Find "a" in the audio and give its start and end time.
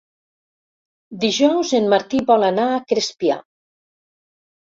2.77-2.81